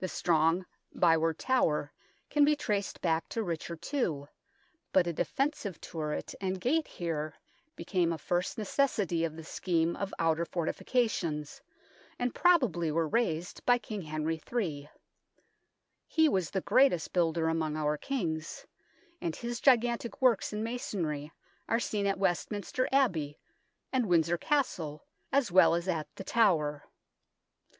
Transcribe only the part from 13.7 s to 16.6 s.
King Henry III. He was the